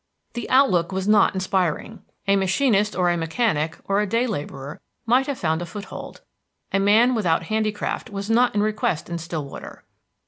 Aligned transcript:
The 0.33 0.49
outlook 0.49 0.91
was 0.91 1.07
not 1.07 1.35
inspiring. 1.35 2.01
A 2.27 2.35
machinist, 2.35 2.95
or 2.95 3.11
a 3.11 3.17
mechanic, 3.17 3.77
or 3.83 3.99
a 4.01 4.07
day 4.07 4.25
laborer 4.25 4.81
might 5.05 5.27
have 5.27 5.37
found 5.37 5.61
a 5.61 5.65
foot 5.67 5.85
hold. 5.93 6.21
A 6.73 6.79
man 6.79 7.13
without 7.13 7.43
handicraft 7.43 8.09
was 8.09 8.27
not 8.27 8.55
in 8.55 8.63
request 8.63 9.11
in 9.11 9.19
Stillwater. 9.19 9.83